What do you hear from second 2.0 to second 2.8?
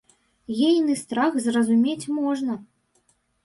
можна.